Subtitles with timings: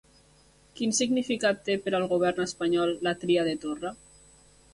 [0.77, 3.95] Quin significat té per al govern espanyol la tria de Torra?